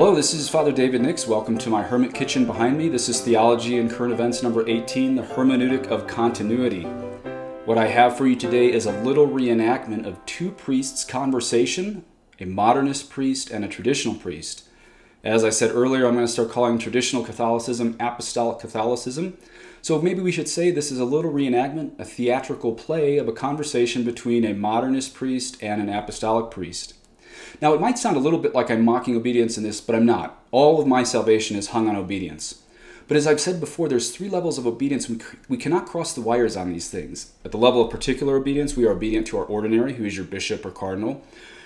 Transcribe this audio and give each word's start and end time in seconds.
Hello, 0.00 0.14
this 0.14 0.32
is 0.32 0.48
Father 0.48 0.72
David 0.72 1.02
Nix. 1.02 1.26
Welcome 1.26 1.58
to 1.58 1.68
my 1.68 1.82
hermit 1.82 2.14
kitchen 2.14 2.46
behind 2.46 2.78
me. 2.78 2.88
This 2.88 3.10
is 3.10 3.20
Theology 3.20 3.76
and 3.76 3.90
Current 3.90 4.14
Events 4.14 4.42
number 4.42 4.66
18, 4.66 5.14
the 5.14 5.22
hermeneutic 5.22 5.88
of 5.88 6.06
continuity. 6.06 6.84
What 7.66 7.76
I 7.76 7.88
have 7.88 8.16
for 8.16 8.26
you 8.26 8.34
today 8.34 8.72
is 8.72 8.86
a 8.86 8.98
little 9.02 9.28
reenactment 9.28 10.06
of 10.06 10.24
two 10.24 10.52
priests' 10.52 11.04
conversation 11.04 12.06
a 12.40 12.46
modernist 12.46 13.10
priest 13.10 13.50
and 13.50 13.62
a 13.62 13.68
traditional 13.68 14.14
priest. 14.14 14.64
As 15.22 15.44
I 15.44 15.50
said 15.50 15.72
earlier, 15.74 16.06
I'm 16.06 16.14
going 16.14 16.26
to 16.26 16.32
start 16.32 16.50
calling 16.50 16.78
traditional 16.78 17.22
Catholicism 17.22 17.94
apostolic 18.00 18.58
Catholicism. 18.58 19.36
So 19.82 20.00
maybe 20.00 20.22
we 20.22 20.32
should 20.32 20.48
say 20.48 20.70
this 20.70 20.90
is 20.90 20.98
a 20.98 21.04
little 21.04 21.30
reenactment, 21.30 22.00
a 22.00 22.06
theatrical 22.06 22.72
play 22.72 23.18
of 23.18 23.28
a 23.28 23.32
conversation 23.32 24.04
between 24.04 24.46
a 24.46 24.54
modernist 24.54 25.12
priest 25.12 25.62
and 25.62 25.82
an 25.82 25.90
apostolic 25.90 26.50
priest. 26.50 26.94
Now, 27.60 27.74
it 27.74 27.80
might 27.80 27.98
sound 27.98 28.16
a 28.16 28.20
little 28.20 28.38
bit 28.38 28.54
like 28.54 28.70
I'm 28.70 28.84
mocking 28.84 29.16
obedience 29.16 29.56
in 29.56 29.62
this, 29.62 29.80
but 29.80 29.94
I'm 29.94 30.06
not. 30.06 30.42
All 30.50 30.80
of 30.80 30.86
my 30.86 31.02
salvation 31.02 31.56
is 31.56 31.68
hung 31.68 31.88
on 31.88 31.96
obedience. 31.96 32.62
But 33.08 33.16
as 33.16 33.26
I've 33.26 33.40
said 33.40 33.58
before, 33.58 33.88
there's 33.88 34.10
three 34.10 34.28
levels 34.28 34.56
of 34.56 34.66
obedience. 34.66 35.08
We, 35.08 35.18
we 35.48 35.56
cannot 35.56 35.86
cross 35.86 36.12
the 36.12 36.20
wires 36.20 36.56
on 36.56 36.72
these 36.72 36.88
things. 36.88 37.32
At 37.44 37.50
the 37.50 37.58
level 37.58 37.84
of 37.84 37.90
particular 37.90 38.36
obedience, 38.36 38.76
we 38.76 38.86
are 38.86 38.92
obedient 38.92 39.26
to 39.28 39.38
our 39.38 39.44
ordinary, 39.44 39.94
who 39.94 40.04
is 40.04 40.16
your 40.16 40.24
bishop 40.24 40.64
or 40.64 40.70
cardinal. 40.70 41.24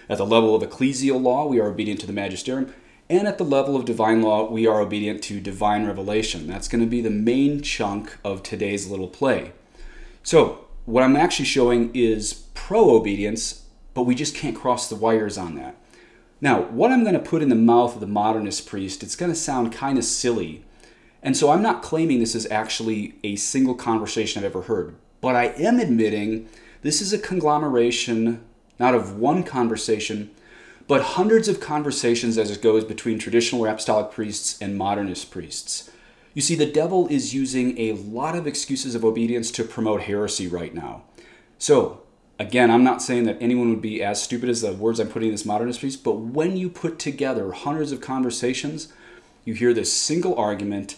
At 0.08 0.19
the 0.19 0.27
level 0.27 0.55
of 0.55 0.62
ecclesial 0.62 1.20
law, 1.20 1.46
we 1.46 1.60
are 1.60 1.69
obedient 1.69 2.00
to 2.00 2.06
the 2.06 2.14
magisterium. 2.14 2.72
And 3.10 3.28
at 3.28 3.36
the 3.36 3.44
level 3.44 3.77
of 3.77 3.84
divine 3.84 4.22
law, 4.22 4.50
we 4.50 4.66
are 4.66 4.80
obedient 4.80 5.22
to 5.24 5.38
divine 5.38 5.86
revelation. 5.86 6.46
That's 6.46 6.69
going 6.69 6.83
to 6.83 6.88
be 6.88 7.02
the 7.02 7.10
main 7.10 7.60
chunk 7.60 8.16
of 8.24 8.42
today's 8.42 8.88
little 8.88 9.08
play. 9.08 9.52
So, 10.22 10.64
what 10.86 11.02
I'm 11.02 11.16
actually 11.16 11.44
showing 11.44 11.91
is 11.94 12.44
pro 12.55 12.96
obedience, 12.96 13.63
but 13.94 14.02
we 14.02 14.14
just 14.14 14.34
can't 14.34 14.56
cross 14.56 14.88
the 14.88 14.96
wires 14.96 15.38
on 15.38 15.54
that. 15.54 15.76
Now, 16.40 16.62
what 16.62 16.92
I'm 16.92 17.04
going 17.04 17.14
to 17.14 17.20
put 17.20 17.42
in 17.42 17.48
the 17.48 17.54
mouth 17.54 17.94
of 17.94 18.00
the 18.00 18.06
modernist 18.06 18.66
priest, 18.66 19.02
it's 19.02 19.16
going 19.16 19.32
to 19.32 19.36
sound 19.36 19.72
kind 19.72 19.96
of 19.96 20.04
silly. 20.04 20.64
And 21.22 21.36
so 21.36 21.50
I'm 21.50 21.62
not 21.62 21.82
claiming 21.82 22.19
this 22.19 22.34
is 22.34 22.46
actually 22.50 23.14
a 23.24 23.36
single 23.36 23.74
conversation 23.74 24.41
I've 24.41 24.50
ever 24.50 24.62
heard, 24.62 24.96
but 25.20 25.34
I 25.34 25.46
am 25.56 25.78
admitting 25.78 26.48
this 26.82 27.00
is 27.00 27.14
a 27.14 27.19
conglomeration, 27.19 28.44
not 28.78 28.94
of 28.94 29.16
one 29.16 29.42
conversation, 29.42 30.30
but 30.86 31.00
hundreds 31.00 31.48
of 31.48 31.60
conversations 31.60 32.36
as 32.36 32.50
it 32.50 32.60
goes 32.60 32.84
between 32.84 33.19
traditional 33.19 33.64
apostolic 33.64 34.10
priests 34.10 34.60
and 34.60 34.76
modernist 34.76 35.30
priests. 35.30 35.91
You 36.34 36.42
see, 36.42 36.56
the 36.56 36.70
devil 36.70 37.06
is 37.08 37.32
using 37.32 37.78
a 37.78 37.92
lot 37.92 38.36
of 38.36 38.47
excuses 38.47 38.94
of 38.94 39.04
obedience 39.04 39.50
to 39.52 39.64
promote 39.64 40.02
heresy 40.02 40.47
right 40.47 40.74
now. 40.74 41.04
So, 41.58 42.02
again, 42.38 42.70
I'm 42.70 42.84
not 42.84 43.02
saying 43.02 43.24
that 43.24 43.38
anyone 43.40 43.70
would 43.70 43.82
be 43.82 44.02
as 44.02 44.22
stupid 44.22 44.48
as 44.48 44.62
the 44.62 44.72
words 44.72 45.00
I'm 45.00 45.08
putting 45.08 45.28
in 45.28 45.34
this 45.34 45.44
modernist 45.44 45.80
piece, 45.80 45.96
but 45.96 46.18
when 46.18 46.56
you 46.56 46.68
put 46.68 46.98
together 46.98 47.52
hundreds 47.52 47.92
of 47.92 48.00
conversations, 48.00 48.92
you 49.44 49.54
hear 49.54 49.74
this 49.74 49.92
single 49.92 50.34
argument 50.36 50.96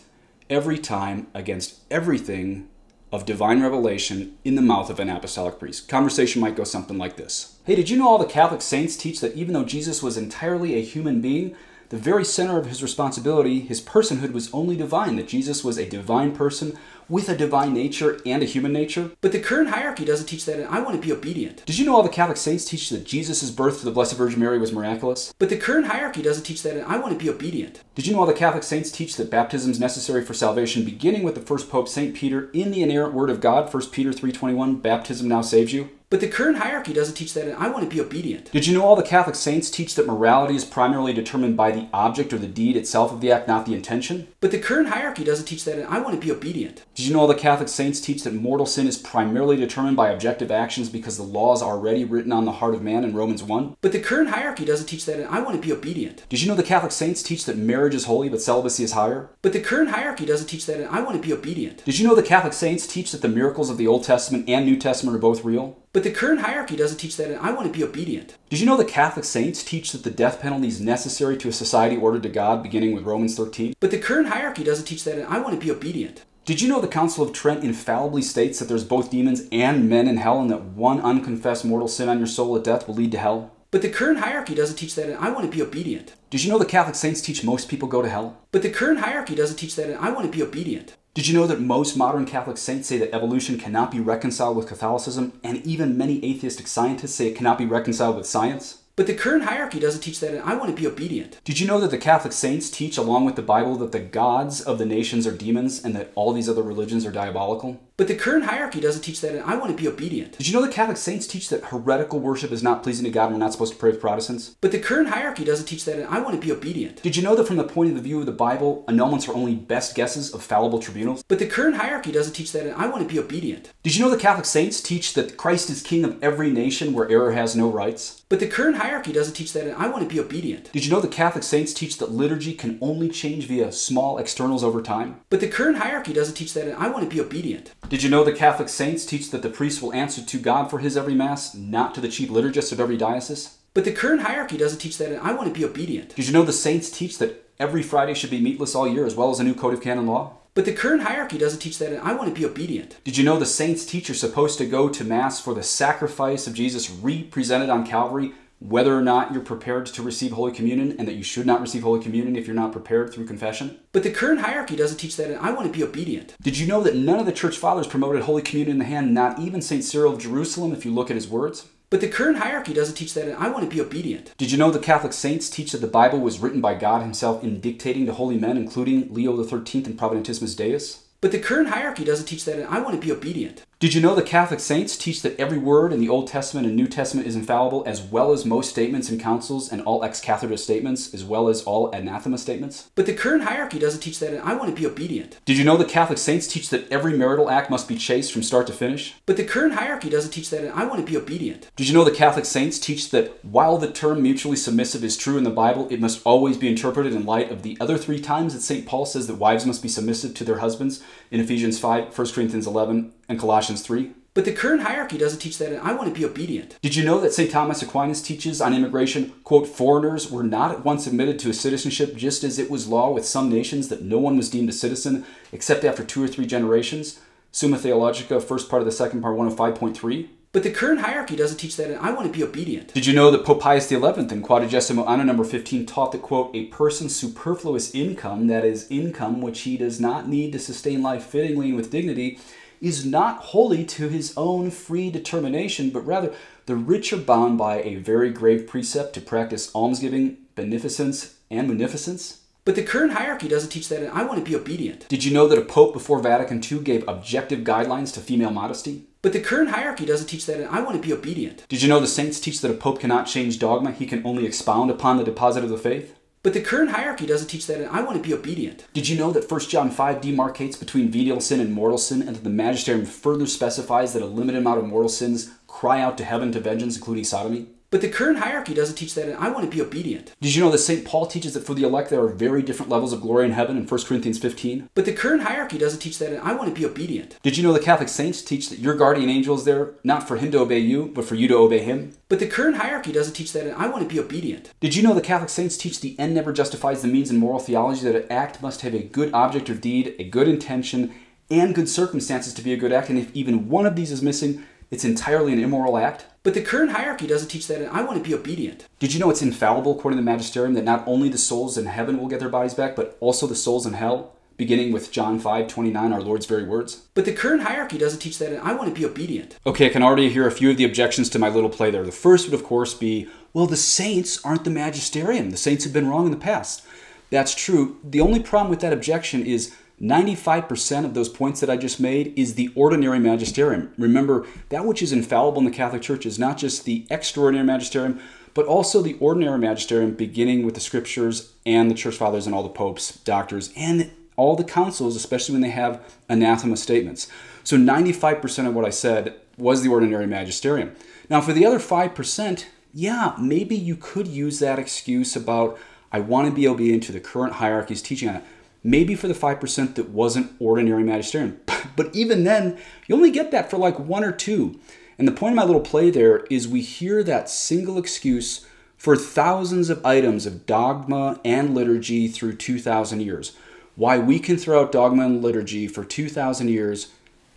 every 0.49 0.79
time 0.79 1.27
against 1.35 1.81
everything 1.91 2.69
of 3.13 3.25
divine 3.25 3.63
revelation 3.63 4.37
in 4.45 4.57
the 4.57 4.63
mouth 4.63 4.91
of 4.91 5.01
an 5.01 5.09
apostolic 5.09 5.59
priest. 5.59 5.89
Conversation 5.89 6.41
might 6.41 6.57
go 6.57 6.65
something 6.65 6.99
like 6.99 7.17
this 7.17 7.59
Hey, 7.65 7.75
did 7.75 7.89
you 7.89 7.97
know 7.97 8.09
all 8.09 8.19
the 8.19 8.27
Catholic 8.27 8.63
saints 8.63 8.97
teach 8.97 9.21
that 9.21 9.35
even 9.35 9.55
though 9.55 9.65
Jesus 9.65 10.03
was 10.03 10.17
entirely 10.17 10.75
a 10.75 10.83
human 10.83 11.21
being, 11.21 11.57
the 11.89 11.97
very 11.97 12.25
center 12.25 12.59
of 12.59 12.67
his 12.67 12.83
responsibility, 12.83 13.61
his 13.61 13.81
personhood, 13.81 14.33
was 14.33 14.53
only 14.53 14.77
divine, 14.77 15.17
that 15.17 15.29
Jesus 15.29 15.63
was 15.63 15.79
a 15.79 15.89
divine 15.89 16.35
person 16.35 16.77
with 17.09 17.29
a 17.29 17.37
divine 17.37 17.73
nature 17.73 18.21
and 18.27 18.43
a 18.43 18.47
human 18.47 18.73
nature. 18.73 19.11
But 19.21 19.33
the 19.33 19.41
current 19.41 19.71
hierarchy 19.71 20.05
doesn't 20.05 20.27
teach 20.27 20.45
that, 20.45 20.59
and 20.59 20.69
I 20.69 20.81
want 20.81 21.01
to 21.01 21.07
be 21.07 21.13
obedient. 21.13 21.65
Did 21.67 21.79
you 21.79 21.87
know 21.87 21.97
all 21.97 22.03
the 22.03 22.09
Catholic 22.09 22.37
saints 22.37 22.65
teach 22.65 22.91
that 22.91 23.05
Jesus' 23.05 23.51
birth 23.51 23.81
to 23.81 23.85
the 23.85 23.91
Blessed 23.91 24.17
Virgin 24.17 24.41
Mary 24.41 24.59
was 24.59 24.73
miraculous? 24.73 25.35
But 25.39 25.49
the 25.49 25.57
current 25.57 25.87
hierarchy 25.87 26.23
doesn't 26.23 26.45
teach 26.45 26.63
that, 26.63 26.77
and 26.77 26.87
I 26.87 26.99
want 26.99 27.13
to 27.13 27.25
be 27.25 27.31
obedient. 27.31 27.83
Did 27.95 28.07
you 28.07 28.13
know 28.13 28.21
all 28.21 28.27
the 28.27 28.33
Catholic 28.33 28.63
saints 28.63 28.91
teach 28.91 29.17
that 29.17 29.31
baptism 29.31 29.71
is 29.71 29.81
necessary 29.81 30.25
for 30.25 30.35
salvation, 30.35 30.85
beginning 30.85 31.23
with 31.23 31.35
the 31.35 31.41
first 31.41 31.71
Pope, 31.71 31.89
St. 31.89 32.15
Peter, 32.15 32.51
in 32.53 32.71
the 32.71 32.83
inerrant 32.83 33.15
Word 33.15 33.31
of 33.31 33.41
God, 33.41 33.73
1 33.73 33.91
Peter 33.91 34.11
3.21, 34.11 34.83
baptism 34.83 35.29
now 35.29 35.43
saves 35.43 35.73
you? 35.73 35.91
But 36.09 36.21
the 36.21 36.29
current 36.29 36.59
hierarchy 36.59 36.93
doesn't 36.93 37.17
teach 37.17 37.35
that, 37.35 37.49
and 37.49 37.57
I 37.57 37.69
want 37.69 37.83
to 37.83 37.91
be 37.93 38.01
obedient. 38.01 38.53
Did 38.53 38.69
you 38.69 38.75
know 38.75 38.85
all 38.85 38.95
the 38.95 39.03
Catholic 39.03 39.35
saints 39.35 39.69
teach 39.69 39.97
that 39.97 40.07
morality 40.07 40.55
is 40.55 40.65
primarily 40.65 41.13
determined 41.13 41.57
by 41.57 41.73
the 41.73 41.89
object 41.93 42.33
or 42.33 42.39
the 42.39 42.47
deed 42.47 42.77
itself 42.77 43.11
of 43.11 43.21
the 43.21 43.33
act, 43.33 43.49
not 43.49 43.67
the 43.67 43.75
intention? 43.75 44.29
But 44.41 44.53
the 44.53 44.61
current 44.61 44.91
hierarchy 44.91 45.25
doesn't 45.25 45.47
teach 45.47 45.65
that, 45.65 45.79
and 45.79 45.89
I 45.89 45.99
want 45.99 46.15
to 46.15 46.25
be 46.25 46.31
obedient. 46.31 46.85
Did 46.97 47.05
you 47.05 47.13
know 47.13 47.21
all 47.21 47.27
the 47.27 47.35
Catholic 47.35 47.69
saints 47.69 48.01
teach 48.01 48.23
that 48.23 48.33
mortal 48.33 48.65
sin 48.65 48.89
is 48.89 48.97
primarily 48.97 49.57
determined 49.57 49.99
by 49.99 50.09
objective 50.09 50.51
actions 50.51 50.89
because 50.89 51.19
the 51.19 51.23
law 51.23 51.53
is 51.53 51.61
already 51.61 52.07
written 52.07 52.33
on 52.33 52.47
the 52.47 52.53
heart 52.53 52.75
of 52.75 52.81
man 52.81 53.05
in 53.05 53.15
Romans 53.15 53.43
1? 53.43 53.77
But 53.83 53.93
the 53.93 54.01
current 54.01 54.31
hierarchy 54.31 54.65
doesn't 54.65 54.87
teach 54.87 55.05
that, 55.05 55.21
and 55.21 55.29
I 55.29 55.43
want 55.43 55.61
to 55.61 55.69
be 55.69 55.75
obedient. 55.75 56.25
Did 56.31 56.41
you 56.41 56.49
know 56.49 56.55
the 56.55 56.63
Catholic 56.63 56.93
saints 56.93 57.23
teach 57.23 57.45
that 57.45 57.59
marriage 57.59 57.95
is 57.95 58.07
holy 58.07 58.31
but 58.31 58.41
celibacy 58.41 58.83
is 58.83 58.93
higher? 58.93 59.29
But 59.43 59.53
the 59.53 59.61
current 59.61 59.91
hierarchy 59.91 60.25
doesn't 60.25 60.47
teach 60.47 60.65
that, 60.65 60.81
and 60.81 60.89
I 60.89 61.03
want 61.03 61.21
to 61.21 61.29
be 61.29 61.35
obedient. 61.35 61.85
Did 61.85 61.99
you 61.99 62.09
know 62.09 62.15
the 62.15 62.23
Catholic 62.23 62.55
saints 62.55 62.87
teach 62.87 63.13
that 63.13 63.21
the 63.21 63.29
miracles 63.29 63.69
of 63.69 63.77
the 63.77 63.87
Old 63.87 64.05
Testament 64.05 64.49
and 64.49 64.65
New 64.65 64.79
Testament 64.79 65.15
are 65.15 65.21
both 65.21 65.45
real? 65.45 65.77
But 65.93 66.03
the 66.03 66.11
current 66.11 66.41
hierarchy 66.41 66.77
doesn't 66.77 66.97
teach 66.97 67.19
that, 67.19 67.31
and 67.31 67.41
I 67.41 67.53
want 67.53 67.71
to 67.71 67.79
be 67.79 67.85
obedient. 67.85 68.39
Did 68.49 68.61
you 68.61 68.65
know 68.65 68.79
the 68.79 68.87
Catholic 68.87 69.27
saints 69.27 69.63
teach 69.63 69.93
that 69.93 70.03
the 70.03 70.11
death 70.11 70.41
penalty 70.41 70.69
is 70.69 70.81
necessary 70.81 71.37
to 71.37 71.51
a 71.51 71.53
society 71.53 71.99
ordered 71.99 72.23
to 72.23 72.31
God, 72.31 72.63
beginning 72.63 72.95
with 72.95 73.05
Romans 73.05 73.37
13? 73.37 73.75
But 73.81 73.91
the 73.91 73.99
current 73.99 74.29
hierarchy 74.29 74.65
doesn't 74.65 74.87
teach 74.87 75.05
that, 75.05 75.19
and 75.19 75.27
I 75.27 75.41
want 75.41 75.61
to 75.61 75.61
be 75.63 75.71
obedient. 75.71 76.23
Did 76.47 76.61
you 76.61 76.69
know 76.69 76.81
the 76.81 76.87
Council 76.87 77.25
of 77.25 77.33
Trent 77.33 77.65
infallibly 77.65 78.23
states 78.23 78.61
that 78.61 78.67
there's 78.67 78.85
both 78.85 79.11
demons 79.11 79.49
and 79.51 79.89
men 79.89 80.07
in 80.07 80.19
hell, 80.19 80.41
and 80.41 80.49
that 80.49 80.63
one 80.63 81.01
unconfessed 81.01 81.65
mortal 81.65 81.89
sin 81.89 82.09
on 82.09 82.19
your 82.19 82.29
soul 82.29 82.57
at 82.57 82.63
death 82.63 82.87
will 82.87 82.95
lead 82.95 83.11
to 83.11 83.19
hell? 83.19 83.51
But 83.73 83.83
the 83.83 83.89
current 83.89 84.21
hierarchy 84.21 84.55
doesn't 84.55 84.77
teach 84.77 84.95
that, 84.95 85.09
and 85.09 85.19
I 85.19 85.31
want 85.31 85.51
to 85.51 85.51
be 85.51 85.61
obedient. 85.61 86.15
Did 86.31 86.45
you 86.45 86.53
know 86.53 86.59
the 86.59 86.65
Catholic 86.65 86.95
saints 86.95 87.21
teach 87.21 87.43
most 87.43 87.69
people 87.69 87.89
go 87.89 88.01
to 88.01 88.09
hell? 88.09 88.39
But 88.53 88.63
the 88.63 88.71
current 88.71 89.01
hierarchy 89.01 89.35
doesn't 89.35 89.57
teach 89.57 89.75
that, 89.75 89.91
and 89.91 89.99
I 89.99 90.13
want 90.13 90.31
to 90.31 90.39
be 90.39 90.41
obedient. 90.41 90.95
Did 91.15 91.27
you 91.27 91.37
know 91.37 91.49
that 91.49 91.61
most 91.61 91.97
modern 91.97 92.25
Catholic 92.25 92.59
saints 92.59 92.87
say 92.87 92.99
that 92.99 93.13
evolution 93.13 93.59
cannot 93.59 93.91
be 93.91 93.99
reconciled 93.99 94.57
with 94.57 94.69
Catholicism, 94.69 95.33
and 95.43 95.67
even 95.67 95.99
many 95.99 96.25
atheistic 96.25 96.69
scientists 96.69 97.17
say 97.17 97.27
it 97.27 97.37
cannot 97.37 97.59
be 97.59 97.67
reconciled 97.67 98.15
with 98.15 98.25
science? 98.25 98.85
But 98.97 99.07
the 99.07 99.15
current 99.15 99.45
hierarchy 99.45 99.79
doesn't 99.79 100.01
teach 100.01 100.21
that, 100.21 100.33
and 100.33 100.43
I 100.43 100.55
want 100.57 100.75
to 100.75 100.83
be 100.83 100.87
obedient. 100.87 101.39
Did 101.45 101.61
you 101.61 101.67
know 101.67 101.79
that 101.81 101.91
the 101.91 101.99
Catholic 101.99 102.33
saints 102.33 102.71
teach, 102.71 102.97
along 102.97 103.27
with 103.27 103.37
the 103.37 103.43
Bible, 103.43 103.77
that 103.77 103.93
the 103.93 104.01
gods 104.01 104.63
of 104.63 104.79
the 104.79 104.87
nations 104.87 105.27
are 105.27 105.37
demons 105.37 105.85
and 105.85 105.95
that 105.95 106.13
all 106.15 106.33
these 106.33 106.49
other 106.49 106.63
religions 106.63 107.05
are 107.05 107.13
diabolical? 107.13 107.79
But 107.99 108.09
the 108.09 108.15
current 108.15 108.45
hierarchy 108.45 108.79
doesn't 108.79 109.01
teach 109.01 109.23
that, 109.23 109.35
and 109.35 109.43
I 109.43 109.57
want 109.57 109.71
to 109.71 109.83
be 109.83 109.89
obedient. 109.89 110.37
Did 110.37 110.47
you 110.47 110.53
know 110.53 110.61
the 110.61 110.71
Catholic 110.71 110.99
saints 110.99 111.27
teach 111.27 111.49
that 111.49 111.65
heretical 111.65 112.21
worship 112.21 112.53
is 112.53 112.63
not 112.63 112.83
pleasing 112.83 113.05
to 113.05 113.11
God 113.11 113.27
and 113.27 113.35
we're 113.35 113.39
not 113.39 113.53
supposed 113.53 113.73
to 113.73 113.79
pray 113.79 113.91
with 113.91 114.03
Protestants? 114.03 114.55
But 114.61 114.73
the 114.73 114.79
current 114.79 115.09
hierarchy 115.09 115.45
doesn't 115.45 115.65
teach 115.65 115.87
that, 115.87 115.99
and 115.99 116.07
I 116.09 116.21
want 116.21 116.39
to 116.39 116.47
be 116.47 116.53
obedient. 116.53 117.03
Did 117.03 117.17
you 117.17 117.23
know 117.23 117.35
that 117.35 117.47
from 117.47 117.57
the 117.57 117.65
point 117.65 117.89
of 117.89 117.97
the 117.97 118.03
view 118.03 118.21
of 118.21 118.27
the 118.27 118.33
Bible, 118.33 118.85
annulments 118.87 119.27
are 119.31 119.35
only 119.35 119.55
best 119.55 119.95
guesses 119.95 120.35
of 120.35 120.43
fallible 120.43 120.79
tribunals? 120.79 121.23
But 121.27 121.39
the 121.39 121.47
current 121.47 121.77
hierarchy 121.77 122.13
doesn't 122.13 122.35
teach 122.35 122.53
that, 122.53 122.67
and 122.67 122.75
I 122.75 122.87
want 122.87 123.01
to 123.01 123.09
be 123.09 123.19
obedient. 123.19 123.73
Did 123.83 123.97
you 123.97 124.05
know 124.05 124.11
the 124.11 124.19
Catholic 124.19 124.45
saints 124.45 124.83
teach 124.83 125.15
that 125.15 125.39
Christ 125.39 125.71
is 125.71 125.81
king 125.81 126.05
of 126.05 126.23
every 126.23 126.51
nation 126.51 126.93
where 126.93 127.09
error 127.09 127.33
has 127.33 127.57
no 127.57 127.71
rights? 127.71 128.25
But 128.29 128.41
the 128.41 128.47
current 128.47 128.77
hierarchy 128.77 129.13
doesn't 129.15 129.35
teach 129.35 129.55
that, 129.55 129.67
and 129.67 129.77
I 129.77 129.89
want 129.89 130.03
to 130.03 130.15
be 130.15 130.21
obedient. 130.21 130.71
Did 130.73 130.85
you 130.85 130.91
know 130.91 131.01
the 131.01 131.09
Catholic 131.09 131.45
saints 131.45 131.73
teach 131.73 131.97
that 131.97 132.11
liturgy 132.11 132.53
can 132.53 132.77
only 132.83 133.09
change 133.09 133.47
via 133.47 133.73
small 133.73 134.19
externals 134.19 134.63
over 134.63 134.83
time? 134.83 135.21
But 135.31 135.41
the 135.41 135.49
current 135.49 135.79
hierarchy 135.79 136.13
doesn't 136.13 136.35
teach 136.35 136.53
that, 136.53 136.69
and 136.69 136.77
I 136.77 136.91
want 136.91 137.09
to 137.09 137.15
be 137.15 137.23
obedient. 137.23 137.73
Did 137.89 138.03
you 138.03 138.11
know 138.11 138.25
the 138.25 138.33
Catholic 138.33 138.69
saints 138.69 139.07
teach 139.07 139.31
that 139.31 139.43
the 139.43 139.49
priest 139.49 139.81
will 139.81 139.93
answer 139.93 140.21
to 140.21 140.39
God 140.41 140.69
for 140.69 140.81
his 140.81 140.97
every 140.97 141.15
Mass, 141.15 141.55
not 141.55 141.95
to 141.95 142.01
the 142.01 142.09
chief 142.09 142.29
liturgist 142.31 142.73
of 142.73 142.81
every 142.81 142.97
diocese? 142.97 143.59
But 143.75 143.85
the 143.85 143.93
current 143.93 144.23
hierarchy 144.23 144.57
doesn't 144.57 144.81
teach 144.81 144.99
that, 144.99 145.13
and 145.13 145.21
I 145.21 145.33
want 145.33 145.47
to 145.47 145.55
be 145.55 145.65
obedient. 145.65 146.17
Did 146.17 146.27
you 146.27 146.33
know 146.33 146.43
the 146.43 146.53
saints 146.53 146.91
teach 146.91 147.19
that 147.19 147.49
every 147.61 147.85
Friday 147.85 148.15
should 148.15 148.31
be 148.31 148.41
meatless 148.41 148.75
all 148.75 148.89
year, 148.89 149.07
as 149.07 149.15
well 149.15 149.31
as 149.31 149.39
a 149.39 149.45
new 149.45 149.55
code 149.55 149.73
of 149.73 149.81
canon 149.81 150.09
law? 150.09 150.33
But 150.55 150.65
the 150.65 150.73
current 150.73 151.05
hierarchy 151.05 151.39
doesn't 151.39 151.61
teach 151.61 151.79
that, 151.79 151.93
and 151.93 152.01
I 152.01 152.13
want 152.15 152.29
to 152.29 152.35
be 152.35 152.45
obedient. 152.45 152.97
Did 153.05 153.19
you 153.19 153.25
know 153.25 153.39
the 153.39 153.47
saints 153.47 153.87
teach 153.87 154.09
you're 154.09 154.17
supposed 154.17 154.59
to 154.59 154.67
go 154.67 154.89
to 154.89 155.05
Mass 155.05 155.41
for 155.41 155.55
the 155.55 155.63
sacrifice 155.63 156.49
of 156.49 156.55
Jesus 156.55 156.91
represented 156.91 157.71
on 157.71 157.87
Calvary 157.87 158.33
whether 158.59 158.97
or 158.97 159.03
not 159.03 159.33
you're 159.33 159.43
prepared 159.43 159.87
to 159.87 160.03
receive 160.03 160.33
Holy 160.33 160.53
Communion 160.53 160.97
and 160.99 161.07
that 161.07 161.15
you 161.15 161.23
should 161.23 161.47
not 161.47 161.61
receive 161.61 161.83
Holy 161.83 162.03
Communion 162.03 162.37
if 162.37 162.47
you're 162.47 162.57
not 162.57 162.73
prepared 162.73 163.13
through 163.13 163.27
confession. 163.27 163.79
But 163.93 164.03
the 164.03 164.11
current 164.11 164.41
hierarchy 164.41 164.77
doesn't 164.77 164.99
teach 164.99 165.17
that, 165.17 165.31
and 165.31 165.39
I 165.39 165.53
want 165.53 165.67
to 165.67 165.79
be 165.79 165.85
obedient. 165.85 166.35
Did 166.41 166.59
you 166.59 166.67
know 166.67 166.83
that 166.83 166.97
none 166.97 167.19
of 167.19 167.27
the 167.27 167.33
church 167.33 167.59
fathers 167.59 167.87
promoted 167.87 168.23
Holy 168.23 168.43
Communion 168.43 168.77
in 168.77 168.79
the 168.79 168.85
hand, 168.87 169.13
not 169.13 169.39
even 169.39 169.61
St. 169.61 169.85
Cyril 169.85 170.15
of 170.15 170.21
Jerusalem, 170.21 170.73
if 170.73 170.85
you 170.85 170.93
look 170.93 171.11
at 171.11 171.17
his 171.17 171.29
words? 171.29 171.69
But 171.89 172.01
the 172.01 172.09
current 172.09 172.39
hierarchy 172.39 172.75
doesn't 172.75 172.97
teach 172.97 173.15
that, 173.15 173.29
and 173.29 173.37
I 173.37 173.49
want 173.49 173.63
to 173.63 173.75
be 173.75 173.81
obedient. 173.81 174.33
Did 174.37 174.51
you 174.51 174.59
know 174.59 174.73
the 174.73 174.81
Catholic 174.81 175.13
saints 175.13 175.49
teach 175.49 175.71
that 175.71 175.81
the 175.81 175.87
Bible 175.87 176.19
was 176.19 176.41
written 176.41 176.61
by 176.61 176.75
God 176.75 177.03
Himself 177.03 177.45
in 177.45 177.61
dictating 177.61 178.07
to 178.07 178.13
holy 178.13 178.39
men, 178.39 178.57
including 178.57 179.13
Leo 179.15 179.41
XIII 179.41 179.85
and 179.85 179.99
Providentissimus 179.99 180.57
Deus? 180.57 181.05
But 181.21 181.33
the 181.33 181.39
current 181.39 181.69
hierarchy 181.69 182.05
doesn't 182.05 182.27
teach 182.27 182.45
that, 182.45 182.59
and 182.59 182.69
I 182.69 182.81
want 182.81 183.01
to 183.01 183.07
be 183.07 183.13
obedient. 183.13 183.65
Did 183.79 183.93
you 183.93 184.01
know 184.01 184.15
the 184.15 184.23
Catholic 184.23 184.59
saints 184.59 184.97
teach 184.97 185.21
that 185.21 185.39
every 185.39 185.59
word 185.59 185.93
in 185.93 186.01
the 186.01 186.09
Old 186.09 186.29
Testament 186.29 186.67
and 186.67 186.75
New 186.75 186.87
Testament 186.87 187.27
is 187.27 187.37
infallible, 187.37 187.85
as 187.85 188.01
well 188.01 188.33
as 188.33 188.47
most 188.47 188.71
statements 188.71 189.11
and 189.11 189.21
councils 189.21 189.71
and 189.71 189.83
all 189.83 190.03
ex 190.03 190.19
cathedra 190.19 190.57
statements, 190.57 191.13
as 191.13 191.25
well 191.25 191.47
as 191.47 191.63
all 191.65 191.91
anathema 191.91 192.39
statements? 192.39 192.91
But 192.95 193.05
the 193.05 193.13
current 193.13 193.45
hierarchy 193.45 193.79
doesn't 193.79 194.01
teach 194.01 194.19
that, 194.21 194.33
and 194.33 194.41
I 194.41 194.55
want 194.55 194.75
to 194.75 194.81
be 194.81 194.87
obedient. 194.87 195.41
Did 195.45 195.59
you 195.59 195.65
know 195.65 195.77
the 195.77 195.85
Catholic 195.85 196.17
saints 196.17 196.47
teach 196.47 196.71
that 196.71 196.91
every 196.91 197.19
marital 197.19 197.51
act 197.51 197.69
must 197.69 197.87
be 197.87 197.97
chaste 197.97 198.33
from 198.33 198.43
start 198.43 198.67
to 198.69 198.73
finish? 198.73 199.15
But 199.27 199.37
the 199.37 199.45
current 199.45 199.75
hierarchy 199.75 200.09
doesn't 200.09 200.31
teach 200.31 200.49
that, 200.49 200.65
and 200.65 200.73
I 200.73 200.87
want 200.87 201.05
to 201.05 201.13
be 201.13 201.19
obedient. 201.19 201.71
Did 201.77 201.87
you 201.87 201.93
know 201.93 202.05
the 202.05 202.11
Catholic 202.11 202.47
saints 202.47 202.79
teach 202.79 203.11
that 203.11 203.45
while 203.45 203.77
the 203.77 203.93
term 203.93 204.23
mutually 204.23 204.57
submissive 204.57 205.05
is 205.05 205.19
true 205.19 205.37
in 205.37 205.45
the 205.45 205.51
Bible, 205.51 205.87
it 205.91 206.01
must 206.01 206.23
always 206.25 206.57
be 206.57 206.71
interpreted 206.71 207.13
in 207.13 207.27
light 207.27 207.53
of 207.53 207.61
the 207.61 207.77
other 207.79 207.99
three 207.99 208.21
times 208.21 208.55
that 208.55 208.63
St. 208.63 208.87
Paul 208.87 209.05
says 209.05 209.27
that 209.27 209.35
wives 209.35 209.67
must 209.67 209.83
be 209.83 209.89
submissive 209.89 210.33
to 210.33 210.45
their 210.45 210.61
husbands 210.61 211.03
in 211.31 211.41
Ephesians 211.41 211.79
5, 211.79 212.17
1 212.17 212.27
Corinthians 212.29 212.67
11, 212.67 213.13
and 213.29 213.39
Colossians 213.39 213.83
3? 213.83 214.13
But 214.35 214.45
the 214.45 214.53
current 214.53 214.83
hierarchy 214.83 215.17
doesn't 215.17 215.39
teach 215.39 215.57
that, 215.57 215.73
and 215.73 215.81
I 215.81 215.95
want 215.95 216.13
to 216.13 216.21
be 216.21 216.27
obedient. 216.27 216.77
Did 216.83 216.95
you 216.95 217.03
know 217.03 217.19
that 217.21 217.33
St. 217.33 217.51
Thomas 217.51 217.81
Aquinas 217.81 218.21
teaches 218.21 218.61
on 218.61 218.75
immigration, 218.75 219.33
quote, 219.45 219.67
foreigners 219.67 220.31
were 220.31 220.43
not 220.43 220.73
at 220.73 220.85
once 220.85 221.07
admitted 221.07 221.39
to 221.39 221.49
a 221.49 221.55
citizenship 221.55 222.15
just 222.17 222.45
as 222.45 222.59
it 222.59 222.71
was 222.71 222.87
law 222.87 223.11
with 223.11 223.25
some 223.25 223.49
nations 223.49 223.89
that 223.89 224.03
no 224.03 224.19
one 224.19 224.37
was 224.37 224.51
deemed 224.51 224.69
a 224.69 224.75
citizen 224.75 225.25
except 225.53 225.85
after 225.85 226.05
two 226.05 226.23
or 226.23 226.29
three 226.29 226.45
generations? 226.45 227.19
Summa 227.51 227.79
Theologica, 227.79 228.39
first 228.39 228.69
part 228.69 228.83
of 228.83 228.87
the 228.87 228.93
second 228.93 229.23
part, 229.23 229.39
105.3. 229.39 230.29
But 230.53 230.63
the 230.63 230.71
current 230.71 231.01
hierarchy 231.01 231.37
doesn't 231.37 231.57
teach 231.57 231.77
that, 231.77 231.91
and 231.91 231.99
I 231.99 232.13
want 232.13 232.27
to 232.31 232.39
be 232.39 232.45
obedient. 232.45 232.93
Did 232.93 233.07
you 233.07 233.15
know 233.15 233.31
that 233.31 233.45
Pope 233.45 233.61
Pius 233.61 233.89
XI 233.89 233.95
in 233.95 234.01
Quadragesimo 234.01 235.09
Anno 235.09 235.23
number 235.23 235.45
15 235.45 235.87
taught 235.87 236.13
that, 236.13 236.21
quote, 236.21 236.55
a 236.55 236.67
person's 236.67 237.17
superfluous 237.17 237.95
income, 237.95 238.49
that 238.49 238.67
is, 238.67 238.87
income 238.91 239.41
which 239.41 239.61
he 239.61 239.79
does 239.79 239.99
not 239.99 240.29
need 240.29 240.53
to 240.53 240.59
sustain 240.59 241.03
life 241.03 241.25
fittingly 241.25 241.69
and 241.69 241.77
with 241.77 241.91
dignity, 241.91 242.39
is 242.81 243.05
not 243.05 243.39
wholly 243.39 243.85
to 243.85 244.09
his 244.09 244.33
own 244.37 244.71
free 244.71 245.11
determination, 245.11 245.91
but 245.91 246.07
rather 246.07 246.33
the 246.67 246.77
rich 246.77 247.13
are 247.13 247.19
bound 247.19 247.59
by 247.59 247.83
a 247.83 247.97
very 247.97 248.31
grave 248.31 248.67
precept 248.67 249.15
to 249.15 249.21
practice 249.21 249.75
almsgiving, 249.75 250.39
beneficence, 250.55 251.37
and 251.51 251.69
munificence. 251.69 252.41
But 252.65 252.75
the 252.75 252.83
current 252.83 253.13
hierarchy 253.13 253.47
doesn't 253.47 253.71
teach 253.71 253.89
that, 253.89 254.03
and 254.03 254.11
I 254.11 254.25
want 254.25 254.45
to 254.45 254.51
be 254.51 254.57
obedient. 254.57 255.07
Did 255.09 255.25
you 255.25 255.33
know 255.33 255.47
that 255.47 255.59
a 255.59 255.65
pope 255.65 255.93
before 255.93 256.19
Vatican 256.19 256.61
II 256.61 256.81
gave 256.81 257.07
objective 257.07 257.61
guidelines 257.61 258.13
to 258.15 258.21
female 258.21 258.51
modesty? 258.51 259.07
But 259.23 259.33
the 259.33 259.41
current 259.41 259.71
hierarchy 259.71 260.05
doesn't 260.05 260.27
teach 260.27 260.47
that, 260.47 260.59
and 260.59 260.69
I 260.69 260.81
want 260.83 261.01
to 261.01 261.07
be 261.07 261.15
obedient. 261.15 261.65
Did 261.69 261.83
you 261.83 261.89
know 261.89 262.01
the 262.01 262.09
saints 262.09 262.41
teach 262.41 262.61
that 262.61 262.71
a 262.71 262.75
pope 262.75 262.99
cannot 262.99 263.29
change 263.29 263.61
dogma, 263.61 263.93
he 263.93 264.05
can 264.05 264.27
only 264.27 264.47
expound 264.47 264.91
upon 264.91 265.17
the 265.17 265.25
deposit 265.25 265.63
of 265.63 265.71
the 265.71 265.79
faith? 265.79 266.17
But 266.47 266.55
the 266.55 266.61
current 266.61 266.93
hierarchy 266.93 267.27
doesn't 267.27 267.49
teach 267.49 267.67
that, 267.67 267.81
and 267.81 267.89
I 267.89 268.03
want 268.03 268.23
to 268.23 268.23
be 268.23 268.33
obedient. 268.33 268.85
Did 268.93 269.09
you 269.09 269.19
know 269.19 269.33
that 269.33 269.51
1 269.51 269.61
John 269.63 269.91
5 269.91 270.21
demarcates 270.21 270.79
between 270.79 271.11
venial 271.11 271.41
sin 271.41 271.59
and 271.59 271.73
mortal 271.73 271.99
sin, 271.99 272.23
and 272.23 272.37
that 272.37 272.45
the 272.45 272.51
magisterium 272.51 273.05
further 273.05 273.47
specifies 273.47 274.13
that 274.13 274.23
a 274.23 274.27
limited 274.27 274.61
amount 274.61 274.79
of 274.79 274.87
mortal 274.87 275.09
sins 275.09 275.51
cry 275.67 276.01
out 276.01 276.17
to 276.19 276.25
heaven 276.25 276.53
to 276.53 276.61
vengeance, 276.61 276.95
including 276.95 277.25
sodomy? 277.25 277.67
But 277.97 278.03
the 278.03 278.11
current 278.11 278.41
hierarchy 278.41 278.75
doesn't 278.75 278.97
teach 278.97 279.15
that, 279.15 279.27
and 279.27 279.39
I 279.39 279.49
want 279.49 279.65
to 279.65 279.75
be 279.75 279.81
obedient. 279.81 280.35
Did 280.43 280.55
you 280.55 280.63
know 280.63 280.71
that 280.71 280.81
St. 280.81 281.03
Paul 281.03 281.25
teaches 281.25 281.55
that 281.55 281.65
for 281.65 281.73
the 281.73 281.85
elect 281.85 282.11
there 282.11 282.21
are 282.21 282.29
very 282.29 282.61
different 282.61 282.93
levels 282.93 283.15
of 283.15 283.23
glory 283.23 283.47
in 283.47 283.53
heaven 283.53 283.79
in 283.79 283.87
1 283.87 284.01
Corinthians 284.03 284.39
15? 284.39 284.91
But 284.95 285.07
the 285.07 285.15
current 285.15 285.45
hierarchy 285.45 285.79
doesn't 285.79 286.01
teach 286.01 286.19
that, 286.19 286.31
and 286.31 286.43
I 286.43 286.53
want 286.53 286.69
to 286.69 286.79
be 286.79 286.85
obedient. 286.85 287.39
Did 287.43 287.57
you 287.57 287.63
know 287.63 287.73
the 287.73 287.81
Catholic 287.81 288.11
saints 288.11 288.43
teach 288.43 288.69
that 288.69 288.81
your 288.81 288.97
guardian 288.97 289.31
angel 289.31 289.57
is 289.57 289.65
there 289.65 289.95
not 290.05 290.29
for 290.29 290.37
him 290.37 290.53
to 290.53 290.59
obey 290.59 290.79
you, 290.79 291.07
but 291.07 291.25
for 291.25 291.37
you 291.37 291.49
to 291.49 291.57
obey 291.57 291.79
him? 291.79 292.15
But 292.29 292.39
the 292.39 292.47
current 292.47 292.77
hierarchy 292.77 293.13
doesn't 293.13 293.33
teach 293.33 293.55
that, 293.55 293.67
and 293.67 293.75
I 293.77 293.89
want 293.89 294.03
to 294.07 294.15
be 294.15 294.21
obedient. 294.21 294.73
Did 294.79 294.95
you 294.95 295.03
know 295.03 295.15
the 295.15 295.23
Catholic 295.23 295.49
saints 295.49 295.79
teach 295.79 296.03
the 296.03 296.19
end 296.19 296.35
never 296.35 296.53
justifies 296.53 297.01
the 297.01 297.09
means 297.09 297.31
in 297.31 297.39
moral 297.39 297.61
theology, 297.61 298.03
that 298.03 298.15
an 298.15 298.31
act 298.31 298.61
must 298.61 298.83
have 298.83 298.93
a 298.93 299.05
good 299.05 299.33
object 299.33 299.71
or 299.71 299.75
deed, 299.75 300.15
a 300.19 300.25
good 300.25 300.49
intention, 300.49 301.15
and 301.51 301.75
good 301.75 301.89
circumstances 301.89 302.53
to 302.53 302.63
be 302.63 302.75
a 302.75 302.77
good 302.77 302.93
act, 302.93 303.09
and 303.09 303.19
if 303.19 303.35
even 303.35 303.71
one 303.71 303.87
of 303.87 303.97
these 303.97 304.13
is 304.13 304.21
missing, 304.21 304.67
it's 304.91 305.05
entirely 305.05 305.53
an 305.53 305.59
immoral 305.59 305.99
act? 305.99 306.27
But 306.43 306.55
the 306.55 306.63
current 306.63 306.93
hierarchy 306.93 307.27
doesn't 307.27 307.49
teach 307.49 307.67
that, 307.69 307.83
and 307.83 307.91
I 307.91 308.03
want 308.03 308.23
to 308.23 308.29
be 308.29 308.35
obedient. 308.35 308.87
Did 308.99 309.13
you 309.13 309.21
know 309.21 309.31
it's 309.31 309.43
infallible, 309.43 309.99
according 309.99 310.19
to 310.19 310.25
the 310.25 310.31
magisterium, 310.31 310.75
that 310.75 310.85
not 310.85 311.03
only 311.07 311.29
the 311.29 311.39
souls 311.39 311.77
in 311.77 311.87
heaven 311.87 312.19
will 312.19 312.29
get 312.29 312.41
their 312.41 312.49
bodies 312.49 312.75
back, 312.75 312.95
but 312.95 313.17
also 313.21 313.47
the 313.47 313.57
souls 313.57 313.85
in 313.85 313.95
hell? 313.95 314.33
Beginning 314.57 314.91
with 314.93 315.13
John 315.13 315.39
5 315.39 315.69
29, 315.69 316.13
our 316.13 316.23
Lord's 316.23 316.47
very 316.47 316.65
words. 316.65 317.07
But 317.15 317.25
the 317.27 317.33
current 317.33 317.65
hierarchy 317.65 317.99
doesn't 317.99 318.21
teach 318.21 318.39
that, 318.39 318.53
and 318.53 318.61
I 318.61 318.73
want 318.73 318.89
to 318.89 318.99
be 318.99 319.05
obedient. 319.05 319.59
Okay, 319.67 319.87
I 319.87 319.91
can 319.91 320.03
already 320.03 320.31
hear 320.31 320.47
a 320.47 320.53
few 320.53 320.71
of 320.71 320.79
the 320.79 320.85
objections 320.85 321.29
to 321.31 321.39
my 321.39 321.49
little 321.51 321.69
play 321.69 321.91
there. 321.91 322.05
The 322.05 322.13
first 322.13 322.47
would, 322.47 322.55
of 322.55 322.65
course, 322.65 322.95
be 322.95 323.29
well, 323.53 323.67
the 323.67 323.77
saints 323.77 324.45
aren't 324.45 324.65
the 324.65 324.71
magisterium. 324.71 325.51
The 325.51 325.57
saints 325.57 325.85
have 325.85 325.93
been 325.93 326.09
wrong 326.09 326.27
in 326.27 326.31
the 326.31 326.37
past. 326.37 326.87
That's 327.31 327.55
true. 327.55 327.99
The 328.05 328.21
only 328.21 328.41
problem 328.41 328.71
with 328.71 328.81
that 328.81 328.93
objection 328.93 329.45
is 329.45 329.75
95% 330.01 331.07
of 331.07 331.15
those 331.15 331.31
points 331.31 331.61
that 331.61 331.71
I 331.71 331.77
just 331.77 331.99
made 331.99 332.39
is 332.39 332.55
the 332.55 332.71
ordinary 332.75 333.19
magisterium. 333.19 333.93
Remember, 333.97 334.47
that 334.69 334.85
which 334.85 335.03
is 335.03 335.13
infallible 335.13 335.59
in 335.61 335.65
the 335.65 335.71
Catholic 335.71 336.03
Church 336.03 336.27
is 336.27 336.39
not 336.39 336.59
just 336.59 336.85
the 336.85 337.07
extraordinary 337.11 337.67
magisterium, 337.67 338.21
but 338.53 338.67
also 338.67 339.01
the 339.01 339.17
ordinary 339.21 339.59
magisterium, 339.59 340.13
beginning 340.13 340.65
with 340.65 340.75
the 340.75 340.81
scriptures 340.81 341.53
and 341.65 341.91
the 341.91 341.95
church 341.95 342.17
fathers 342.17 342.47
and 342.47 342.55
all 342.55 342.63
the 342.63 342.69
popes, 342.69 343.17
doctors, 343.21 343.73
and 343.75 344.11
all 344.37 344.55
the 344.55 344.65
councils, 344.65 345.17
especially 345.17 345.55
when 345.55 345.63
they 345.63 345.71
have 345.71 346.03
anathema 346.29 346.77
statements. 346.77 347.29
So 347.65 347.79
95% 347.79 348.69
of 348.69 348.75
what 348.75 348.85
I 348.85 348.91
said 348.91 349.35
was 349.57 349.83
the 349.83 349.89
ordinary 349.89 350.27
magisterium. 350.27 350.95
Now, 351.31 351.41
for 351.41 351.55
the 351.55 351.65
other 351.65 351.79
5%, 351.79 352.67
yeah, 352.93 353.35
maybe 353.39 353.75
you 353.75 353.97
could 353.97 354.27
use 354.27 354.59
that 354.59 354.79
excuse 354.79 355.35
about, 355.37 355.79
I 356.13 356.21
want 356.21 356.49
to 356.49 356.55
be 356.55 356.69
obedient 356.69 357.03
to 357.05 357.13
the 357.13 357.21
current 357.21 357.55
hierarchy's 357.55 358.03
teaching 358.03 358.29
on 358.29 358.37
it 358.37 358.45
maybe 358.83 359.15
for 359.15 359.29
the 359.29 359.35
5% 359.35 359.95
that 359.95 360.11
wasn't 360.11 360.53
ordinary 360.59 361.05
magisterium. 361.05 361.61
But 361.97 362.15
even 362.15 362.45
then, 362.45 362.79
you 363.07 363.15
only 363.15 363.31
get 363.31 363.51
that 363.53 363.71
for 363.71 363.79
like 363.79 363.99
one 363.99 364.23
or 364.23 364.33
two. 364.33 364.79
And 365.19 365.27
the 365.27 365.33
point 365.33 365.53
of 365.53 365.57
my 365.57 365.65
little 365.65 365.81
play 365.81 366.11
there 366.11 366.41
is 366.51 366.69
we 366.69 366.83
hear 366.83 367.23
that 367.23 367.49
single 367.49 367.97
excuse 367.97 368.67
for 368.99 369.17
thousands 369.17 369.89
of 369.89 370.05
items 370.05 370.45
of 370.45 370.67
dogma 370.67 371.41
and 371.43 371.75
liturgy 371.75 372.29
through 372.29 372.57
2,000 372.57 373.21
years. 373.21 373.57
Why 373.95 374.19
we 374.19 374.39
can 374.39 374.59
throw 374.59 374.83
out 374.83 374.93
dogma 374.93 375.25
and 375.25 375.43
liturgy 375.43 375.87
for 375.87 376.05
2,000 376.05 376.69
years 376.69 377.09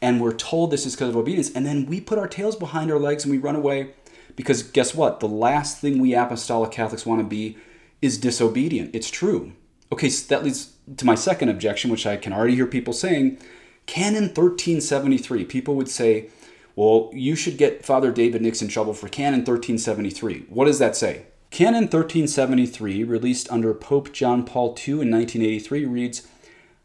and 0.01 0.21
we're 0.21 0.33
told 0.33 0.71
this 0.71 0.85
is 0.85 0.95
because 0.95 1.09
of 1.09 1.17
obedience, 1.17 1.51
and 1.51 1.65
then 1.65 1.85
we 1.85 1.99
put 1.99 2.17
our 2.17 2.27
tails 2.27 2.55
behind 2.55 2.91
our 2.91 2.99
legs 2.99 3.25
and 3.25 3.31
we 3.31 3.37
run 3.37 3.55
away 3.55 3.91
because 4.35 4.63
guess 4.63 4.95
what? 4.95 5.19
The 5.19 5.27
last 5.27 5.79
thing 5.79 5.99
we 5.99 6.13
apostolic 6.13 6.71
Catholics 6.71 7.05
want 7.05 7.19
to 7.19 7.27
be 7.27 7.57
is 8.01 8.17
disobedient. 8.17 8.95
It's 8.95 9.09
true. 9.09 9.53
Okay, 9.91 10.09
so 10.09 10.33
that 10.33 10.43
leads 10.43 10.73
to 10.97 11.05
my 11.05 11.15
second 11.15 11.49
objection, 11.49 11.91
which 11.91 12.05
I 12.05 12.17
can 12.17 12.33
already 12.33 12.55
hear 12.55 12.67
people 12.67 12.93
saying. 12.93 13.37
Canon 13.85 14.25
1373, 14.25 15.45
people 15.45 15.75
would 15.75 15.89
say, 15.89 16.29
well, 16.75 17.09
you 17.13 17.35
should 17.35 17.57
get 17.57 17.83
Father 17.83 18.11
David 18.11 18.41
Nix 18.41 18.61
in 18.61 18.67
trouble 18.67 18.93
for 18.93 19.07
Canon 19.07 19.39
1373. 19.39 20.45
What 20.49 20.65
does 20.65 20.79
that 20.79 20.95
say? 20.95 21.25
Canon 21.51 21.83
1373, 21.83 23.03
released 23.03 23.51
under 23.51 23.73
Pope 23.73 24.13
John 24.13 24.45
Paul 24.45 24.77
II 24.77 24.93
in 24.93 25.11
1983, 25.11 25.85
reads, 25.85 26.27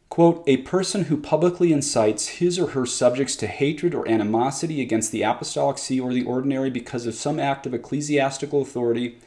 quote, 0.09 0.43
A 0.47 0.57
person 0.59 1.05
who 1.05 1.19
publicly 1.19 1.71
incites 1.71 2.29
his 2.29 2.59
or 2.59 2.69
her 2.69 2.87
subjects 2.87 3.37
to 3.37 3.47
hatred 3.47 3.95
or 3.95 4.09
animosity 4.09 4.81
against 4.81 5.13
the 5.13 5.23
apostolic 5.23 5.77
see 5.77 6.01
or 6.01 6.15
the 6.15 6.25
ordinary 6.25 6.71
because 6.71 7.07
of 7.07 7.15
some 7.15 7.39
act 7.39 7.67
of 7.67 7.75
ecclesiastical 7.75 8.63
authority 8.63 9.19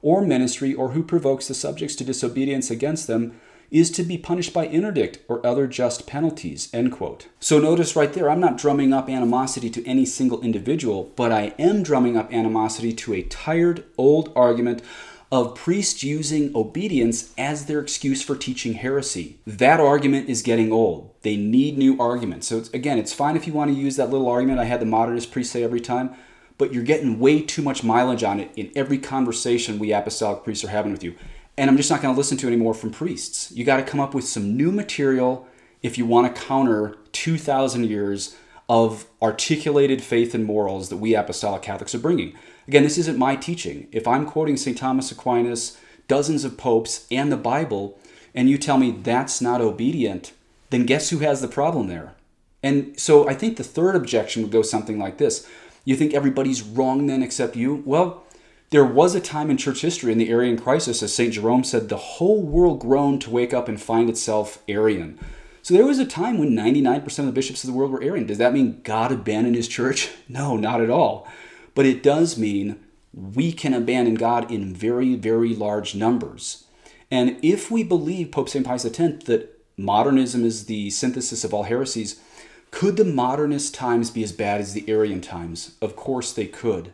or 0.00 0.22
ministry, 0.22 0.72
or 0.72 0.90
who 0.90 1.02
provokes 1.02 1.48
the 1.48 1.54
subjects 1.54 1.96
to 1.96 2.04
disobedience 2.04 2.70
against 2.70 3.06
them, 3.06 3.40
is 3.74 3.90
to 3.90 4.04
be 4.04 4.16
punished 4.16 4.54
by 4.54 4.68
interdict 4.68 5.18
or 5.26 5.44
other 5.44 5.66
just 5.66 6.06
penalties. 6.06 6.72
End 6.72 6.92
quote. 6.92 7.26
So 7.40 7.58
notice 7.58 7.96
right 7.96 8.12
there, 8.12 8.30
I'm 8.30 8.38
not 8.38 8.56
drumming 8.56 8.92
up 8.92 9.10
animosity 9.10 9.68
to 9.70 9.84
any 9.84 10.06
single 10.06 10.40
individual, 10.42 11.12
but 11.16 11.32
I 11.32 11.54
am 11.58 11.82
drumming 11.82 12.16
up 12.16 12.32
animosity 12.32 12.92
to 12.92 13.14
a 13.14 13.22
tired 13.22 13.82
old 13.98 14.32
argument 14.36 14.80
of 15.32 15.56
priests 15.56 16.04
using 16.04 16.54
obedience 16.54 17.34
as 17.36 17.66
their 17.66 17.80
excuse 17.80 18.22
for 18.22 18.36
teaching 18.36 18.74
heresy. 18.74 19.40
That 19.44 19.80
argument 19.80 20.28
is 20.28 20.42
getting 20.42 20.70
old. 20.70 21.12
They 21.22 21.36
need 21.36 21.76
new 21.76 22.00
arguments. 22.00 22.46
So 22.46 22.58
it's, 22.58 22.70
again, 22.70 22.98
it's 22.98 23.12
fine 23.12 23.34
if 23.34 23.44
you 23.44 23.52
want 23.52 23.72
to 23.72 23.76
use 23.76 23.96
that 23.96 24.10
little 24.10 24.28
argument 24.28 24.60
I 24.60 24.66
had 24.66 24.80
the 24.80 24.86
modernist 24.86 25.32
priest 25.32 25.50
say 25.50 25.64
every 25.64 25.80
time, 25.80 26.14
but 26.58 26.72
you're 26.72 26.84
getting 26.84 27.18
way 27.18 27.42
too 27.42 27.62
much 27.62 27.82
mileage 27.82 28.22
on 28.22 28.38
it 28.38 28.52
in 28.54 28.70
every 28.76 28.98
conversation 28.98 29.80
we 29.80 29.92
apostolic 29.92 30.44
priests 30.44 30.64
are 30.64 30.68
having 30.68 30.92
with 30.92 31.02
you 31.02 31.16
and 31.56 31.70
I'm 31.70 31.76
just 31.76 31.90
not 31.90 32.02
going 32.02 32.14
to 32.14 32.18
listen 32.18 32.36
to 32.38 32.46
anymore 32.46 32.74
from 32.74 32.90
priests. 32.90 33.52
You 33.52 33.64
got 33.64 33.76
to 33.76 33.82
come 33.82 34.00
up 34.00 34.14
with 34.14 34.24
some 34.24 34.56
new 34.56 34.72
material 34.72 35.46
if 35.82 35.98
you 35.98 36.06
want 36.06 36.34
to 36.34 36.42
counter 36.42 36.96
2,000 37.12 37.84
years 37.84 38.36
of 38.68 39.06
articulated 39.20 40.02
faith 40.02 40.34
and 40.34 40.44
morals 40.44 40.88
that 40.88 40.96
we 40.96 41.14
apostolic 41.14 41.62
Catholics 41.62 41.94
are 41.94 41.98
bringing. 41.98 42.34
Again, 42.66 42.82
this 42.82 42.98
isn't 42.98 43.18
my 43.18 43.36
teaching. 43.36 43.88
If 43.92 44.08
I'm 44.08 44.26
quoting 44.26 44.56
St. 44.56 44.76
Thomas 44.76 45.12
Aquinas, 45.12 45.76
dozens 46.08 46.44
of 46.44 46.56
popes, 46.56 47.06
and 47.10 47.30
the 47.30 47.36
Bible, 47.36 47.98
and 48.34 48.48
you 48.48 48.58
tell 48.58 48.78
me 48.78 48.90
that's 48.90 49.40
not 49.40 49.60
obedient, 49.60 50.32
then 50.70 50.86
guess 50.86 51.10
who 51.10 51.18
has 51.18 51.40
the 51.40 51.48
problem 51.48 51.88
there? 51.88 52.14
And 52.62 52.98
so 52.98 53.28
I 53.28 53.34
think 53.34 53.56
the 53.58 53.64
third 53.64 53.94
objection 53.94 54.42
would 54.42 54.50
go 54.50 54.62
something 54.62 54.98
like 54.98 55.18
this. 55.18 55.46
You 55.84 55.96
think 55.96 56.14
everybody's 56.14 56.62
wrong 56.62 57.06
then 57.06 57.22
except 57.22 57.56
you? 57.56 57.82
Well, 57.84 58.23
there 58.74 58.84
was 58.84 59.14
a 59.14 59.20
time 59.20 59.50
in 59.50 59.56
church 59.56 59.82
history 59.82 60.10
in 60.10 60.18
the 60.18 60.30
Arian 60.30 60.58
crisis, 60.58 61.00
as 61.00 61.14
St. 61.14 61.32
Jerome 61.32 61.62
said, 61.62 61.88
the 61.88 61.96
whole 61.96 62.42
world 62.42 62.80
groaned 62.80 63.22
to 63.22 63.30
wake 63.30 63.54
up 63.54 63.68
and 63.68 63.80
find 63.80 64.10
itself 64.10 64.62
Arian. 64.66 65.16
So 65.62 65.74
there 65.74 65.86
was 65.86 66.00
a 66.00 66.04
time 66.04 66.38
when 66.38 66.50
99% 66.50 67.18
of 67.20 67.26
the 67.26 67.32
bishops 67.32 67.62
of 67.62 67.68
the 67.68 67.76
world 67.76 67.92
were 67.92 68.02
Arian. 68.02 68.26
Does 68.26 68.38
that 68.38 68.52
mean 68.52 68.80
God 68.82 69.12
abandoned 69.12 69.54
his 69.54 69.68
church? 69.68 70.10
No, 70.28 70.56
not 70.56 70.80
at 70.80 70.90
all. 70.90 71.28
But 71.76 71.86
it 71.86 72.02
does 72.02 72.36
mean 72.36 72.84
we 73.12 73.52
can 73.52 73.74
abandon 73.74 74.16
God 74.16 74.50
in 74.50 74.74
very, 74.74 75.14
very 75.14 75.54
large 75.54 75.94
numbers. 75.94 76.64
And 77.12 77.38
if 77.42 77.70
we 77.70 77.84
believe 77.84 78.32
Pope 78.32 78.48
St. 78.48 78.66
Pius 78.66 78.84
X 78.84 78.98
that 79.26 79.56
modernism 79.76 80.44
is 80.44 80.66
the 80.66 80.90
synthesis 80.90 81.44
of 81.44 81.54
all 81.54 81.62
heresies, 81.62 82.20
could 82.72 82.96
the 82.96 83.04
modernist 83.04 83.72
times 83.72 84.10
be 84.10 84.24
as 84.24 84.32
bad 84.32 84.60
as 84.60 84.72
the 84.72 84.84
Arian 84.88 85.20
times? 85.20 85.76
Of 85.80 85.94
course 85.94 86.32
they 86.32 86.46
could. 86.46 86.92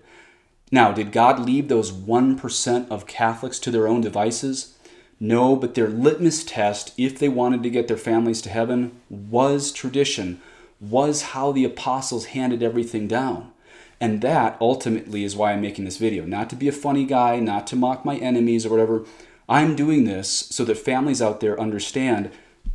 Now, 0.71 0.93
did 0.93 1.12
God 1.12 1.41
leave 1.41 1.69
those 1.69 1.91
1% 1.91 2.89
of 2.91 3.07
Catholics 3.07 3.59
to 3.61 3.71
their 3.71 3.89
own 3.89 4.00
devices? 4.00 4.77
No, 5.19 5.57
but 5.57 5.75
their 5.75 5.89
litmus 5.89 6.45
test, 6.45 6.95
if 6.97 7.19
they 7.19 7.29
wanted 7.29 7.62
to 7.62 7.71
get 7.71 7.89
their 7.89 7.97
families 7.97 8.41
to 8.43 8.50
heaven, 8.50 8.93
was 9.11 9.73
tradition, 9.73 10.41
was 10.81 11.23
how 11.23 11.53
the 11.53 11.65
apostles 11.65 12.27
handed 12.27 12.62
everything 12.62 13.07
down. 13.07 13.53
And 14.00 14.23
that 14.23 14.57
ultimately 14.61 15.25
is 15.25 15.37
why 15.37 15.53
I'm 15.53 15.61
making 15.61 15.85
this 15.85 15.99
video. 15.99 16.25
Not 16.25 16.49
to 16.50 16.57
be 16.57 16.69
a 16.69 16.73
funny 16.73 17.05
guy, 17.05 17.39
not 17.39 17.67
to 17.69 17.77
mock 17.77 18.05
my 18.05 18.17
enemies 18.17 18.65
or 18.65 18.71
whatever. 18.71 19.05
I'm 19.49 19.77
doing 19.77 20.05
this 20.05 20.31
so 20.31 20.65
that 20.65 20.79
families 20.79 21.21
out 21.21 21.41
there 21.41 21.61
understand 21.61 22.31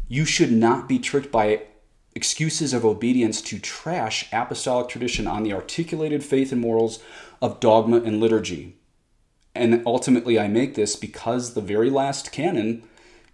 you 0.07 0.25
should 0.25 0.51
not 0.51 0.87
be 0.87 0.99
tricked 0.99 1.31
by 1.31 1.61
excuses 2.15 2.73
of 2.73 2.85
obedience 2.85 3.41
to 3.41 3.59
trash 3.59 4.27
apostolic 4.31 4.87
tradition 4.87 5.27
on 5.27 5.43
the 5.43 5.53
articulated 5.53 6.23
faith 6.23 6.51
and 6.51 6.61
morals 6.61 6.99
of 7.41 7.59
dogma 7.59 7.97
and 7.97 8.21
liturgy. 8.21 8.77
And 9.53 9.83
ultimately, 9.85 10.39
I 10.39 10.47
make 10.47 10.75
this 10.75 10.95
because 10.95 11.53
the 11.53 11.61
very 11.61 11.89
last 11.89 12.31
canon 12.31 12.83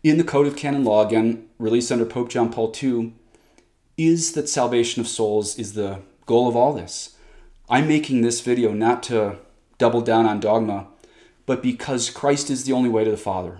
in 0.03 0.17
the 0.17 0.23
Code 0.23 0.47
of 0.47 0.55
Canon 0.55 0.83
Law, 0.83 1.05
again, 1.05 1.47
released 1.59 1.91
under 1.91 2.05
Pope 2.05 2.29
John 2.29 2.51
Paul 2.51 2.73
II, 2.81 3.13
is 3.97 4.33
that 4.33 4.49
salvation 4.49 4.99
of 4.99 5.07
souls 5.07 5.57
is 5.59 5.73
the 5.73 5.99
goal 6.25 6.47
of 6.47 6.55
all 6.55 6.73
this. 6.73 7.15
I'm 7.69 7.87
making 7.87 8.21
this 8.21 8.41
video 8.41 8.73
not 8.73 9.03
to 9.03 9.37
double 9.77 10.01
down 10.01 10.25
on 10.25 10.39
dogma, 10.39 10.87
but 11.45 11.61
because 11.61 12.09
Christ 12.09 12.49
is 12.49 12.63
the 12.63 12.73
only 12.73 12.89
way 12.89 13.03
to 13.03 13.11
the 13.11 13.17
Father. 13.17 13.59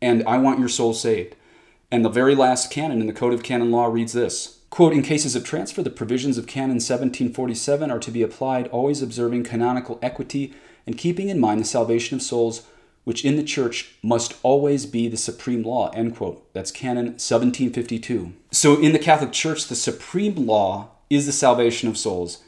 And 0.00 0.26
I 0.26 0.38
want 0.38 0.58
your 0.58 0.68
soul 0.68 0.94
saved. 0.94 1.36
And 1.92 2.06
the 2.06 2.08
very 2.08 2.34
last 2.34 2.70
canon 2.70 3.02
in 3.02 3.06
the 3.06 3.12
Code 3.12 3.34
of 3.34 3.42
Canon 3.42 3.70
Law 3.70 3.84
reads 3.84 4.14
this 4.14 4.60
Quote, 4.70 4.94
in 4.94 5.02
cases 5.02 5.36
of 5.36 5.44
transfer, 5.44 5.82
the 5.82 5.90
provisions 5.90 6.38
of 6.38 6.46
Canon 6.46 6.76
1747 6.76 7.90
are 7.90 7.98
to 7.98 8.10
be 8.10 8.22
applied, 8.22 8.66
always 8.68 9.02
observing 9.02 9.44
canonical 9.44 9.98
equity 10.00 10.54
and 10.86 10.96
keeping 10.96 11.28
in 11.28 11.38
mind 11.38 11.60
the 11.60 11.66
salvation 11.66 12.16
of 12.16 12.22
souls, 12.22 12.66
which 13.04 13.26
in 13.26 13.36
the 13.36 13.44
Church 13.44 13.96
must 14.02 14.36
always 14.42 14.86
be 14.86 15.06
the 15.06 15.18
supreme 15.18 15.62
law. 15.62 15.90
End 15.90 16.16
quote. 16.16 16.50
That's 16.54 16.70
Canon 16.70 17.18
1752. 17.18 18.32
So 18.52 18.80
in 18.80 18.94
the 18.94 18.98
Catholic 18.98 19.32
Church, 19.32 19.68
the 19.68 19.74
supreme 19.74 20.46
law 20.46 20.92
is 21.10 21.26
the 21.26 21.32
salvation 21.32 21.90
of 21.90 21.98
souls. 21.98 22.42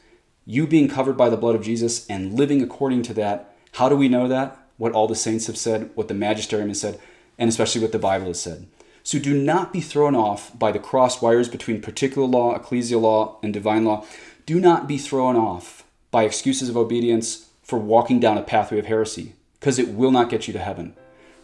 You 0.46 0.66
being 0.66 0.88
covered 0.88 1.18
by 1.18 1.28
the 1.28 1.36
blood 1.36 1.54
of 1.54 1.62
Jesus 1.62 2.06
and 2.06 2.32
living 2.32 2.62
according 2.62 3.02
to 3.02 3.14
that. 3.14 3.54
How 3.72 3.90
do 3.90 3.96
we 3.96 4.08
know 4.08 4.26
that? 4.26 4.56
What 4.78 4.92
all 4.92 5.06
the 5.06 5.14
saints 5.14 5.48
have 5.48 5.58
said, 5.58 5.90
what 5.96 6.08
the 6.08 6.14
magisterium 6.14 6.70
has 6.70 6.80
said, 6.80 6.98
and 7.38 7.50
especially 7.50 7.82
what 7.82 7.92
the 7.92 7.98
Bible 7.98 8.28
has 8.28 8.40
said. 8.40 8.68
So 9.06 9.18
do 9.18 9.38
not 9.38 9.70
be 9.70 9.82
thrown 9.82 10.16
off 10.16 10.58
by 10.58 10.72
the 10.72 10.78
cross 10.78 11.20
wires 11.20 11.50
between 11.50 11.82
particular 11.82 12.26
law, 12.26 12.58
ecclesial 12.58 13.02
law, 13.02 13.38
and 13.42 13.52
divine 13.52 13.84
law. 13.84 14.06
Do 14.46 14.58
not 14.58 14.88
be 14.88 14.96
thrown 14.96 15.36
off 15.36 15.84
by 16.10 16.24
excuses 16.24 16.70
of 16.70 16.76
obedience 16.76 17.50
for 17.62 17.78
walking 17.78 18.18
down 18.18 18.38
a 18.38 18.42
pathway 18.42 18.78
of 18.78 18.86
heresy, 18.86 19.34
because 19.60 19.78
it 19.78 19.88
will 19.88 20.10
not 20.10 20.30
get 20.30 20.46
you 20.46 20.54
to 20.54 20.58
heaven. 20.58 20.94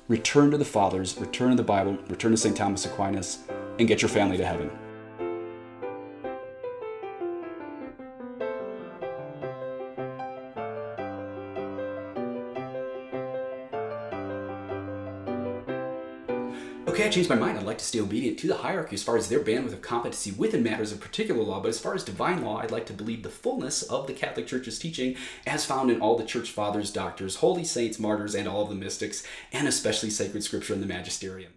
Return 0.09 0.50
to 0.50 0.57
the 0.57 0.64
Fathers, 0.64 1.19
return 1.19 1.50
to 1.50 1.57
the 1.57 1.62
Bible, 1.62 1.99
return 2.09 2.31
to 2.31 2.38
St. 2.38 2.57
Thomas 2.57 2.87
Aquinas, 2.87 3.40
and 3.79 3.87
get 3.87 4.00
your 4.00 4.09
family 4.09 4.38
to 4.38 4.47
heaven. 4.47 4.71
Okay, 16.88 17.06
I 17.06 17.10
changed 17.10 17.30
my 17.30 17.37
mind. 17.37 17.58
I'd 17.58 17.66
like 17.66 17.78
to 17.78 17.84
stay 17.84 18.00
obedient 18.00 18.38
to 18.40 18.49
the 18.49 18.56
hierarchy 18.56 18.94
as 18.94 19.02
far 19.02 19.16
as 19.16 19.28
their 19.28 19.40
bandwidth 19.40 19.75
of 19.75 19.82
competency 19.82 20.32
within 20.32 20.62
matters 20.62 20.92
of 20.92 21.00
particular 21.00 21.42
law, 21.42 21.60
but 21.60 21.68
as 21.68 21.78
far 21.78 21.94
as 21.94 22.02
divine 22.02 22.42
law, 22.42 22.58
I'd 22.58 22.70
like 22.70 22.87
to 22.87 22.92
believe 22.92 23.22
the 23.22 23.28
fullness 23.28 23.82
of 23.82 24.06
the 24.06 24.12
Catholic 24.12 24.46
Church's 24.46 24.78
teaching 24.78 25.16
as 25.46 25.64
found 25.64 25.90
in 25.90 26.00
all 26.00 26.16
the 26.16 26.25
church 26.25 26.50
fathers, 26.50 26.90
doctors, 26.90 27.37
holy 27.37 27.64
saints, 27.64 27.99
martyrs, 27.99 28.34
and 28.34 28.49
all 28.49 28.62
of 28.62 28.70
the 28.70 28.75
mystics, 28.75 29.25
and 29.52 29.68
especially 29.68 30.10
sacred 30.10 30.42
scripture 30.42 30.72
and 30.72 30.82
the 30.82 30.87
magisterium. 30.87 31.52